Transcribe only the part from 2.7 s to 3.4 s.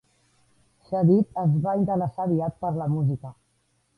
la música.